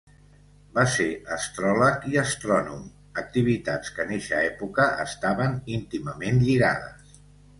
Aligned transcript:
Va 0.77 0.83
ser 0.93 1.05
astròleg 1.35 2.07
i 2.11 2.17
astrònom, 2.21 2.87
activitats 3.23 3.93
que 3.97 4.05
en 4.05 4.15
eixa 4.17 4.41
època 4.47 4.89
estaven 5.05 5.55
íntimament 5.77 6.41
lligades. 6.49 7.21